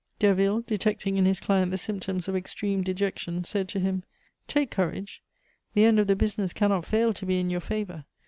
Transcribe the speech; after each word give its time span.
Derville, 0.17 0.61
detecting 0.61 1.17
in 1.17 1.25
his 1.25 1.39
client 1.39 1.69
the 1.69 1.77
symptoms 1.77 2.27
of 2.27 2.35
extreme 2.35 2.81
dejection, 2.81 3.43
said 3.43 3.69
to 3.69 3.79
him: 3.79 4.01
"Take 4.47 4.71
courage; 4.71 5.21
the 5.75 5.83
end 5.85 5.99
of 5.99 6.07
the 6.07 6.15
business 6.15 6.53
cannot 6.53 6.85
fail 6.85 7.13
to 7.13 7.23
be 7.23 7.39
in 7.39 7.51
your 7.51 7.61
favor. 7.61 8.05